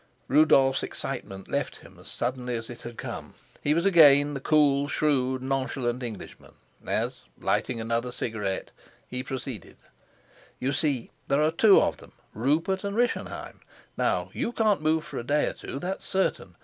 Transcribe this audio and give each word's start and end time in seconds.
Rudolf's 0.27 0.81
excitement 0.81 1.47
left 1.47 1.75
him 1.75 1.99
as 1.99 2.07
suddenly 2.07 2.55
as 2.55 2.71
it 2.71 2.81
had 2.81 2.97
come; 2.97 3.35
he 3.61 3.75
was 3.75 3.85
again 3.85 4.33
the 4.33 4.39
cool, 4.39 4.87
shrewd, 4.87 5.43
nonchalant 5.43 6.01
Englishman, 6.01 6.53
as, 6.87 7.21
lighting 7.39 7.79
another 7.79 8.11
cigarette, 8.11 8.71
he 9.07 9.21
proceeded: 9.21 9.77
"You 10.59 10.73
see, 10.73 11.11
there 11.27 11.43
are 11.43 11.51
two 11.51 11.79
of 11.79 11.97
them, 11.97 12.13
Rupert 12.33 12.83
and 12.83 12.95
Rischenheim. 12.97 13.59
Now 13.95 14.31
you 14.33 14.51
can't 14.53 14.81
move 14.81 15.03
for 15.03 15.19
a 15.19 15.23
day 15.23 15.45
or 15.45 15.53
two, 15.53 15.77
that's 15.77 16.03
certain. 16.07 16.55